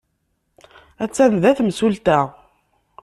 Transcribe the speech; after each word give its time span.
Attan 1.03 1.33
da 1.43 1.51
temsulta. 1.57 2.17